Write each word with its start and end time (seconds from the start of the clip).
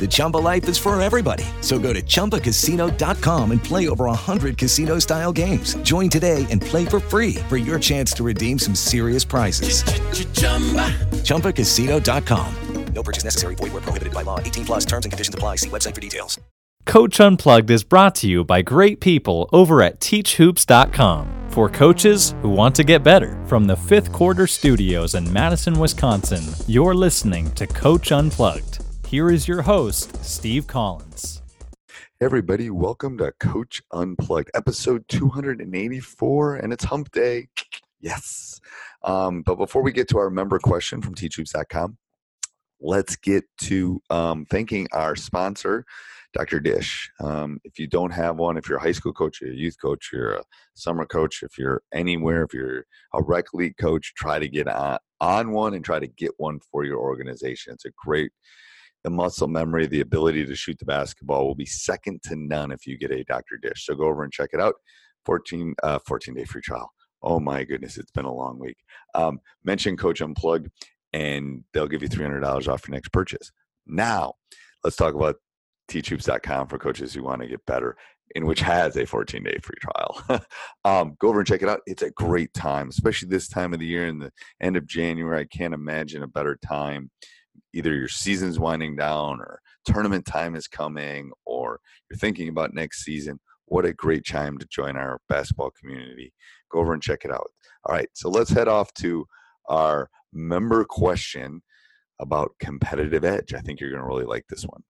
The 0.00 0.08
Chumba 0.08 0.38
life 0.38 0.66
is 0.70 0.78
for 0.78 0.98
everybody. 1.00 1.44
So 1.60 1.78
go 1.78 1.92
to 1.92 2.00
ChumbaCasino.com 2.00 3.52
and 3.52 3.62
play 3.62 3.90
over 3.90 4.06
100 4.06 4.56
casino 4.56 4.98
style 4.98 5.32
games. 5.32 5.74
Join 5.82 6.08
today 6.08 6.46
and 6.50 6.62
play 6.62 6.86
for 6.86 7.00
free 7.00 7.34
for 7.50 7.58
your 7.58 7.78
chance 7.78 8.12
to 8.14 8.24
redeem 8.24 8.58
some 8.58 8.74
serious 8.74 9.24
prizes. 9.24 9.82
ChumbaCasino.com. 11.24 12.54
No 12.94 13.02
purchase 13.02 13.24
necessary. 13.24 13.54
Void 13.54 13.72
were 13.72 13.80
prohibited 13.80 14.12
by 14.12 14.22
law. 14.22 14.40
18 14.40 14.64
plus. 14.64 14.84
Terms 14.84 15.04
and 15.04 15.12
conditions 15.12 15.34
apply. 15.34 15.56
See 15.56 15.68
website 15.68 15.94
for 15.94 16.00
details. 16.00 16.38
Coach 16.86 17.20
Unplugged 17.20 17.70
is 17.70 17.84
brought 17.84 18.14
to 18.16 18.26
you 18.26 18.42
by 18.42 18.62
great 18.62 19.00
people 19.00 19.48
over 19.52 19.82
at 19.82 20.00
TeachHoops.com 20.00 21.50
for 21.50 21.68
coaches 21.68 22.34
who 22.42 22.48
want 22.48 22.74
to 22.76 22.84
get 22.84 23.04
better. 23.04 23.40
From 23.46 23.66
the 23.66 23.76
fifth 23.76 24.12
quarter 24.12 24.46
studios 24.46 25.14
in 25.14 25.32
Madison, 25.32 25.78
Wisconsin, 25.78 26.42
you're 26.66 26.94
listening 26.94 27.50
to 27.52 27.66
Coach 27.66 28.10
Unplugged. 28.10 28.79
Here 29.10 29.28
is 29.28 29.48
your 29.48 29.62
host, 29.62 30.24
Steve 30.24 30.68
Collins. 30.68 31.42
Hey 31.88 32.26
everybody, 32.26 32.70
welcome 32.70 33.18
to 33.18 33.32
Coach 33.40 33.82
Unplugged, 33.92 34.52
episode 34.54 35.04
284, 35.08 36.54
and 36.54 36.72
it's 36.72 36.84
hump 36.84 37.10
day. 37.10 37.48
Yes. 37.98 38.60
Um, 39.02 39.42
but 39.42 39.56
before 39.56 39.82
we 39.82 39.90
get 39.90 40.06
to 40.10 40.18
our 40.18 40.30
member 40.30 40.60
question 40.60 41.02
from 41.02 41.16
teachhoops.com, 41.16 41.98
let's 42.80 43.16
get 43.16 43.42
to 43.62 44.00
um, 44.10 44.46
thanking 44.48 44.86
our 44.92 45.16
sponsor, 45.16 45.84
Dr. 46.32 46.60
Dish. 46.60 47.10
Um, 47.18 47.58
if 47.64 47.80
you 47.80 47.88
don't 47.88 48.12
have 48.12 48.36
one, 48.36 48.56
if 48.56 48.68
you're 48.68 48.78
a 48.78 48.82
high 48.82 48.92
school 48.92 49.12
coach, 49.12 49.40
you're 49.40 49.50
a 49.50 49.56
youth 49.56 49.74
coach, 49.82 50.10
you're 50.12 50.34
a 50.34 50.44
summer 50.74 51.04
coach, 51.04 51.42
if 51.42 51.58
you're 51.58 51.82
anywhere, 51.92 52.44
if 52.44 52.54
you're 52.54 52.84
a 53.12 53.22
rec 53.24 53.46
league 53.54 53.76
coach, 53.76 54.14
try 54.14 54.38
to 54.38 54.46
get 54.46 54.68
on, 54.68 54.98
on 55.20 55.50
one 55.50 55.74
and 55.74 55.84
try 55.84 55.98
to 55.98 56.06
get 56.06 56.30
one 56.36 56.60
for 56.70 56.84
your 56.84 57.00
organization. 57.00 57.72
It's 57.72 57.86
a 57.86 57.90
great 58.06 58.30
the 59.04 59.10
muscle 59.10 59.48
memory, 59.48 59.86
the 59.86 60.00
ability 60.00 60.44
to 60.46 60.54
shoot 60.54 60.78
the 60.78 60.84
basketball 60.84 61.46
will 61.46 61.54
be 61.54 61.66
second 61.66 62.22
to 62.24 62.36
none 62.36 62.70
if 62.70 62.86
you 62.86 62.98
get 62.98 63.10
a 63.10 63.24
Dr. 63.24 63.56
Dish. 63.60 63.86
So 63.86 63.94
go 63.94 64.04
over 64.04 64.24
and 64.24 64.32
check 64.32 64.50
it 64.52 64.60
out. 64.60 64.74
14, 65.26 65.74
uh, 65.82 65.98
14 66.06 66.34
day 66.34 66.44
free 66.44 66.62
trial. 66.62 66.90
Oh 67.22 67.38
my 67.38 67.64
goodness, 67.64 67.98
it's 67.98 68.10
been 68.10 68.24
a 68.24 68.32
long 68.32 68.58
week. 68.58 68.76
Um, 69.14 69.40
mention 69.64 69.96
Coach 69.96 70.20
Unplugged 70.20 70.70
and 71.12 71.64
they'll 71.72 71.88
give 71.88 72.02
you 72.02 72.08
$300 72.08 72.68
off 72.68 72.86
your 72.86 72.94
next 72.94 73.10
purchase. 73.10 73.52
Now, 73.86 74.34
let's 74.84 74.96
talk 74.96 75.14
about 75.14 75.36
teachhoops.com 75.90 76.68
for 76.68 76.78
coaches 76.78 77.12
who 77.12 77.22
want 77.22 77.42
to 77.42 77.48
get 77.48 77.66
better, 77.66 77.96
in 78.34 78.46
which 78.46 78.60
has 78.60 78.96
a 78.96 79.04
14 79.04 79.42
day 79.42 79.58
free 79.62 79.76
trial. 79.80 80.40
um, 80.84 81.16
go 81.18 81.28
over 81.28 81.40
and 81.40 81.48
check 81.48 81.62
it 81.62 81.68
out. 81.68 81.80
It's 81.86 82.02
a 82.02 82.10
great 82.10 82.54
time, 82.54 82.88
especially 82.88 83.28
this 83.28 83.48
time 83.48 83.74
of 83.74 83.80
the 83.80 83.86
year 83.86 84.06
in 84.06 84.18
the 84.18 84.32
end 84.60 84.76
of 84.76 84.86
January. 84.86 85.40
I 85.40 85.56
can't 85.56 85.74
imagine 85.74 86.22
a 86.22 86.28
better 86.28 86.58
time 86.64 87.10
either 87.72 87.94
your 87.94 88.08
season's 88.08 88.58
winding 88.58 88.96
down 88.96 89.40
or 89.40 89.60
tournament 89.84 90.24
time 90.24 90.54
is 90.54 90.66
coming 90.66 91.32
or 91.44 91.80
you're 92.10 92.18
thinking 92.18 92.48
about 92.48 92.74
next 92.74 93.04
season, 93.04 93.38
what 93.66 93.84
a 93.84 93.92
great 93.92 94.26
time 94.26 94.58
to 94.58 94.66
join 94.66 94.96
our 94.96 95.20
basketball 95.28 95.70
community. 95.70 96.32
Go 96.70 96.80
over 96.80 96.92
and 96.92 97.02
check 97.02 97.24
it 97.24 97.30
out. 97.30 97.50
All 97.84 97.94
right, 97.94 98.08
so 98.12 98.28
let's 98.28 98.50
head 98.50 98.68
off 98.68 98.92
to 98.94 99.26
our 99.68 100.10
member 100.32 100.84
question 100.84 101.62
about 102.18 102.52
competitive 102.58 103.24
edge. 103.24 103.54
I 103.54 103.60
think 103.60 103.80
you're 103.80 103.90
going 103.90 104.02
to 104.02 104.06
really 104.06 104.24
like 104.24 104.46
this 104.48 104.64
one. 104.64 104.82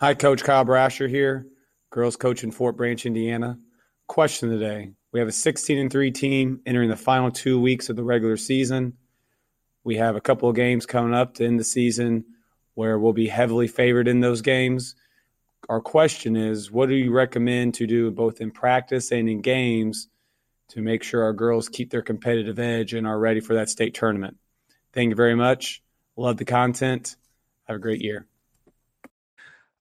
Hi, 0.00 0.14
Coach 0.14 0.42
Kyle 0.42 0.64
Brasher 0.64 1.08
here, 1.08 1.46
girls 1.90 2.16
coach 2.16 2.42
in 2.42 2.50
Fort 2.50 2.76
Branch, 2.76 3.06
Indiana. 3.06 3.56
Question 4.08 4.50
today: 4.50 4.90
We 5.12 5.20
have 5.20 5.28
a 5.28 5.32
16 5.32 5.78
and 5.78 5.90
three 5.90 6.10
team 6.10 6.60
entering 6.66 6.90
the 6.90 6.96
final 6.96 7.30
two 7.30 7.60
weeks 7.60 7.88
of 7.88 7.96
the 7.96 8.02
regular 8.02 8.36
season. 8.36 8.94
We 9.84 9.96
have 9.96 10.16
a 10.16 10.20
couple 10.20 10.48
of 10.48 10.56
games 10.56 10.86
coming 10.86 11.14
up 11.14 11.34
to 11.34 11.44
end 11.44 11.58
the 11.58 11.64
season 11.64 12.24
where 12.74 12.98
we'll 12.98 13.12
be 13.12 13.28
heavily 13.28 13.66
favored 13.66 14.08
in 14.08 14.20
those 14.20 14.40
games. 14.40 14.94
Our 15.68 15.80
question 15.80 16.36
is 16.36 16.70
what 16.70 16.88
do 16.88 16.94
you 16.94 17.12
recommend 17.12 17.74
to 17.74 17.86
do 17.86 18.10
both 18.10 18.40
in 18.40 18.50
practice 18.50 19.12
and 19.12 19.28
in 19.28 19.40
games 19.40 20.08
to 20.68 20.80
make 20.80 21.02
sure 21.02 21.22
our 21.22 21.32
girls 21.32 21.68
keep 21.68 21.90
their 21.90 22.02
competitive 22.02 22.58
edge 22.58 22.94
and 22.94 23.06
are 23.06 23.18
ready 23.18 23.40
for 23.40 23.54
that 23.54 23.68
state 23.68 23.94
tournament? 23.94 24.36
Thank 24.92 25.10
you 25.10 25.16
very 25.16 25.34
much. 25.34 25.82
Love 26.16 26.36
the 26.36 26.44
content. 26.44 27.16
Have 27.64 27.76
a 27.76 27.80
great 27.80 28.00
year. 28.00 28.26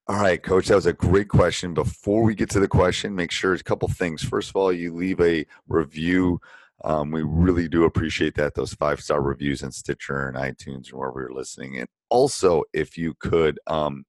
All 0.07 0.19
right, 0.19 0.41
coach, 0.41 0.67
that 0.67 0.75
was 0.75 0.87
a 0.87 0.93
great 0.93 1.29
question. 1.29 1.73
Before 1.73 2.23
we 2.23 2.35
get 2.35 2.49
to 2.51 2.59
the 2.59 2.67
question, 2.67 3.15
make 3.15 3.31
sure 3.31 3.53
a 3.53 3.59
couple 3.59 3.87
things. 3.87 4.23
First 4.23 4.49
of 4.49 4.55
all, 4.55 4.73
you 4.73 4.93
leave 4.93 5.21
a 5.21 5.45
review 5.67 6.41
um, 6.83 7.11
we 7.11 7.21
really 7.23 7.67
do 7.67 7.83
appreciate 7.83 8.35
that, 8.35 8.55
those 8.55 8.73
five 8.73 9.01
star 9.01 9.21
reviews 9.21 9.61
in 9.61 9.71
Stitcher 9.71 10.27
and 10.27 10.37
iTunes 10.37 10.89
and 10.89 10.93
wherever 10.93 11.21
you're 11.21 11.33
listening. 11.33 11.77
And 11.77 11.87
also, 12.09 12.63
if 12.73 12.97
you 12.97 13.13
could, 13.19 13.59
um, 13.67 14.03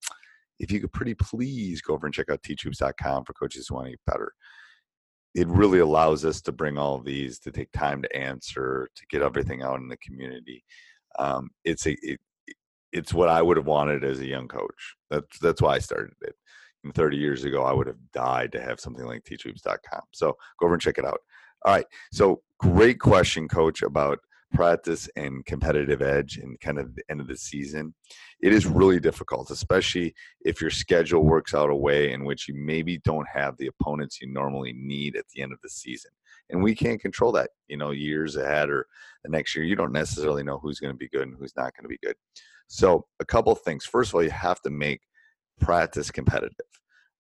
if 0.59 0.71
you 0.71 0.81
could 0.81 0.93
pretty 0.93 1.15
please 1.15 1.83
go 1.83 1.95
over 1.95 2.07
and 2.07 2.15
check 2.15 2.31
out 2.31 2.43
teachhoops.com 2.43 3.25
for 3.25 3.33
coaches 3.35 3.67
who 3.69 3.75
want 3.75 3.87
to 3.87 3.93
get 3.93 4.01
better. 4.07 4.33
It 5.35 5.49
really 5.49 5.79
allows 5.79 6.25
us 6.25 6.41
to 6.43 6.53
bring 6.53 6.77
all 6.79 6.99
these, 6.99 7.39
to 7.41 7.51
take 7.51 7.73
time 7.73 8.03
to 8.03 8.17
answer, 8.17 8.89
to 8.95 9.03
get 9.11 9.23
everything 9.23 9.63
out 9.63 9.81
in 9.81 9.89
the 9.89 9.97
community. 9.97 10.63
Um, 11.19 11.51
it's 11.65 11.87
a, 11.87 11.97
it, 12.03 12.21
it's 12.93 13.15
what 13.15 13.29
I 13.29 13.41
would 13.41 13.57
have 13.57 13.67
wanted 13.67 14.05
as 14.05 14.21
a 14.21 14.27
young 14.27 14.47
coach. 14.49 14.97
That's 15.11 15.39
that's 15.39 15.63
why 15.63 15.77
I 15.77 15.79
started 15.79 16.15
it. 16.21 16.35
And 16.85 16.95
30 16.95 17.17
years 17.17 17.45
ago, 17.45 17.65
I 17.65 17.73
would 17.73 17.87
have 17.87 17.97
died 18.13 18.53
to 18.53 18.61
have 18.61 18.81
something 18.81 19.07
like 19.07 19.25
teachhoops.com. 19.25 20.03
So 20.13 20.37
go 20.59 20.67
over 20.67 20.75
and 20.75 20.83
check 20.83 20.99
it 20.99 21.07
out. 21.07 21.21
All 21.65 21.75
right. 21.75 21.87
So 22.13 22.43
great 22.59 22.99
question, 22.99 23.49
coach, 23.49 23.83
about 23.83 24.19
practice 24.53 25.09
and 25.17 25.45
competitive 25.47 26.03
edge 26.03 26.37
and 26.37 26.61
kind 26.61 26.79
of 26.79 26.95
the 26.95 27.03
end 27.11 27.21
of 27.21 27.27
the 27.27 27.37
season. 27.37 27.95
It 28.41 28.53
is 28.53 28.67
really 28.67 29.01
difficult, 29.01 29.51
especially 29.51 30.15
if 30.45 30.61
your 30.61 30.71
schedule 30.71 31.25
works 31.25 31.55
out 31.55 31.71
a 31.71 31.75
way 31.75 32.13
in 32.13 32.25
which 32.25 32.49
you 32.49 32.55
maybe 32.55 32.99
don't 32.99 33.27
have 33.33 33.57
the 33.57 33.69
opponents 33.69 34.21
you 34.21 34.29
normally 34.29 34.73
need 34.75 35.17
at 35.17 35.25
the 35.35 35.43
end 35.43 35.53
of 35.53 35.61
the 35.63 35.71
season. 35.71 36.11
And 36.51 36.63
we 36.63 36.75
can't 36.75 37.01
control 37.01 37.33
that, 37.33 37.51
you 37.69 37.77
know, 37.77 37.93
years 37.93 38.37
ahead 38.37 38.69
or 38.69 38.87
the 39.25 39.31
next 39.31 39.55
year. 39.57 39.65
You 39.65 39.77
don't 39.77 39.93
necessarily 39.93 40.43
know 40.43 40.59
who's 40.59 40.81
going 40.81 40.93
to 40.93 40.99
be 40.99 41.09
good 41.09 41.29
and 41.29 41.37
who's 41.39 41.57
not 41.57 41.75
going 41.75 41.85
to 41.85 41.89
be 41.89 41.99
good. 42.03 42.17
So, 42.67 43.07
a 43.21 43.25
couple 43.25 43.55
things. 43.55 43.85
First 43.85 44.11
of 44.11 44.17
all, 44.17 44.23
you 44.23 44.31
have 44.31 44.61
to 44.63 44.71
make 44.71 45.01
practice 45.61 46.11
competitive. 46.11 46.67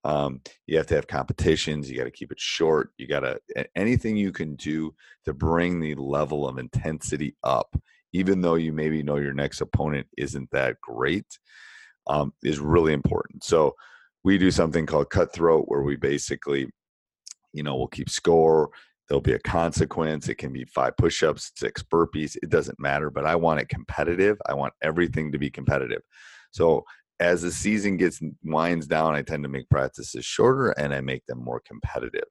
Um, 0.04 0.40
you 0.66 0.76
have 0.78 0.86
to 0.88 0.96
have 0.96 1.06
competitions. 1.06 1.90
You 1.90 1.96
got 1.96 2.04
to 2.04 2.10
keep 2.10 2.32
it 2.32 2.40
short. 2.40 2.90
You 2.96 3.06
got 3.06 3.20
to 3.20 3.38
anything 3.76 4.16
you 4.16 4.32
can 4.32 4.56
do 4.56 4.94
to 5.24 5.32
bring 5.32 5.78
the 5.78 5.94
level 5.94 6.48
of 6.48 6.58
intensity 6.58 7.36
up, 7.44 7.76
even 8.12 8.40
though 8.40 8.56
you 8.56 8.72
maybe 8.72 9.02
know 9.02 9.16
your 9.16 9.34
next 9.34 9.60
opponent 9.60 10.06
isn't 10.18 10.50
that 10.50 10.80
great, 10.80 11.38
um, 12.08 12.32
is 12.42 12.58
really 12.58 12.92
important. 12.92 13.44
So 13.44 13.76
we 14.24 14.38
do 14.38 14.50
something 14.50 14.86
called 14.86 15.10
cutthroat, 15.10 15.66
where 15.68 15.82
we 15.82 15.96
basically, 15.96 16.68
you 17.52 17.62
know, 17.62 17.76
we'll 17.76 17.86
keep 17.86 18.10
score. 18.10 18.70
There'll 19.08 19.20
be 19.20 19.34
a 19.34 19.38
consequence. 19.38 20.28
It 20.28 20.36
can 20.36 20.52
be 20.52 20.64
five 20.64 20.96
push-ups, 20.96 21.52
six 21.56 21.82
burpees. 21.82 22.36
It 22.42 22.48
doesn't 22.48 22.80
matter, 22.80 23.10
but 23.10 23.26
I 23.26 23.36
want 23.36 23.60
it 23.60 23.68
competitive. 23.68 24.38
I 24.46 24.54
want 24.54 24.74
everything 24.82 25.32
to 25.32 25.38
be 25.38 25.50
competitive. 25.50 26.02
So 26.50 26.84
as 27.22 27.42
the 27.42 27.52
season 27.52 27.96
gets 27.96 28.20
winds 28.42 28.88
down, 28.88 29.14
I 29.14 29.22
tend 29.22 29.44
to 29.44 29.48
make 29.48 29.70
practices 29.70 30.24
shorter 30.24 30.70
and 30.72 30.92
I 30.92 31.00
make 31.00 31.24
them 31.26 31.38
more 31.38 31.62
competitive. 31.64 32.28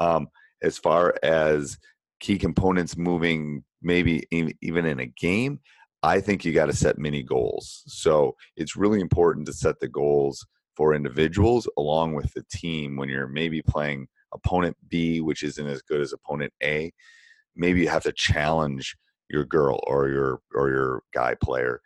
Um, 0.00 0.28
as 0.62 0.78
far 0.78 1.14
as 1.22 1.78
key 2.18 2.36
components 2.36 2.96
moving, 2.96 3.62
maybe 3.82 4.26
even 4.32 4.84
in 4.84 4.98
a 4.98 5.06
game, 5.06 5.60
I 6.02 6.20
think 6.20 6.44
you 6.44 6.52
got 6.52 6.66
to 6.66 6.72
set 6.72 6.98
mini 6.98 7.22
goals. 7.22 7.84
So 7.86 8.34
it's 8.56 8.76
really 8.76 9.00
important 9.00 9.46
to 9.46 9.52
set 9.52 9.78
the 9.80 9.88
goals 9.88 10.44
for 10.76 10.92
individuals 10.92 11.68
along 11.78 12.14
with 12.14 12.32
the 12.34 12.44
team 12.50 12.96
when 12.96 13.08
you're 13.08 13.28
maybe 13.28 13.62
playing 13.62 14.08
opponent 14.34 14.76
B, 14.88 15.20
which 15.20 15.44
isn't 15.44 15.66
as 15.66 15.82
good 15.82 16.00
as 16.00 16.12
opponent 16.12 16.52
A. 16.62 16.92
Maybe 17.54 17.80
you 17.80 17.88
have 17.88 18.02
to 18.02 18.12
challenge 18.12 18.96
your 19.30 19.44
girl 19.44 19.80
or 19.86 20.08
your 20.08 20.40
or 20.54 20.68
your 20.70 21.02
guy 21.14 21.36
player 21.40 21.80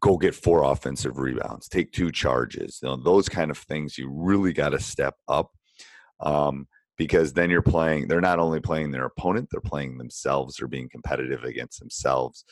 go 0.00 0.16
get 0.16 0.34
four 0.34 0.64
offensive 0.64 1.18
rebounds 1.18 1.68
take 1.68 1.92
two 1.92 2.10
charges 2.10 2.78
you 2.82 2.88
know, 2.88 2.96
those 2.96 3.28
kind 3.28 3.50
of 3.50 3.58
things 3.58 3.98
you 3.98 4.08
really 4.10 4.52
got 4.52 4.70
to 4.70 4.80
step 4.80 5.14
up 5.28 5.50
um, 6.20 6.66
because 6.96 7.32
then 7.32 7.50
you're 7.50 7.62
playing 7.62 8.08
they're 8.08 8.20
not 8.20 8.38
only 8.38 8.60
playing 8.60 8.90
their 8.90 9.06
opponent 9.06 9.48
they're 9.50 9.60
playing 9.60 9.98
themselves 9.98 10.56
they're 10.56 10.68
being 10.68 10.88
competitive 10.88 11.44
against 11.44 11.80
themselves. 11.80 12.44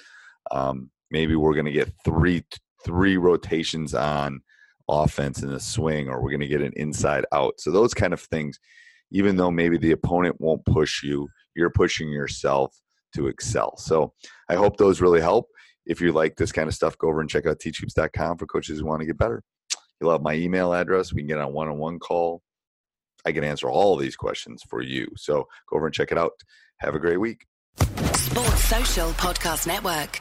Um, 0.51 0.91
maybe 1.11 1.37
we're 1.37 1.55
going 1.55 1.67
to 1.67 1.73
get 1.73 1.93
three 2.05 2.45
three 2.85 3.17
rotations 3.17 3.95
on 3.95 4.41
offense 4.89 5.43
in 5.43 5.53
a 5.53 5.61
swing 5.61 6.09
or 6.09 6.21
we're 6.21 6.31
going 6.31 6.41
to 6.41 6.49
get 6.49 6.61
an 6.61 6.73
inside 6.75 7.25
out. 7.33 7.55
So 7.59 7.71
those 7.71 7.95
kind 7.95 8.13
of 8.13 8.21
things 8.21 8.59
even 9.13 9.37
though 9.37 9.51
maybe 9.51 9.77
the 9.77 9.93
opponent 9.93 10.41
won't 10.41 10.65
push 10.65 11.03
you 11.03 11.29
you're 11.55 11.71
pushing 11.71 12.09
yourself 12.09 12.75
to 13.15 13.29
excel. 13.29 13.77
So 13.77 14.13
i 14.49 14.55
hope 14.55 14.77
those 14.77 15.01
really 15.01 15.21
help 15.21 15.47
if 15.87 16.01
you 16.01 16.13
like 16.13 16.37
this 16.37 16.53
kind 16.53 16.69
of 16.69 16.75
stuff 16.75 16.99
go 16.99 17.09
over 17.09 17.21
and 17.21 17.31
check 17.31 17.47
out 17.47 17.59
teachhoops.com 17.59 18.39
for 18.39 18.47
coaches 18.47 18.79
who 18.81 18.87
want 18.87 19.01
to 19.01 19.07
get 19.07 19.19
better 19.19 19.43
you'll 20.01 20.13
have 20.13 20.23
my 20.23 20.35
email 20.35 20.73
address 20.73 21.13
we 21.13 21.23
can 21.23 21.29
get 21.29 21.39
on 21.39 21.45
a 21.45 21.49
one-on-one 21.49 21.99
call 21.99 22.43
I 23.25 23.33
can 23.33 23.45
answer 23.45 23.69
all 23.69 23.97
these 23.97 24.17
questions 24.17 24.63
for 24.69 24.83
you. 24.83 25.09
So 25.17 25.47
go 25.71 25.77
over 25.77 25.87
and 25.87 25.95
check 25.95 26.13
it 26.13 26.19
out. 26.19 26.33
Have 26.79 26.95
a 26.95 26.99
great 26.99 27.21
week. 27.21 27.47
Sports 27.77 28.65
Social 28.65 29.11
Podcast 29.13 29.67
Network. 29.67 30.21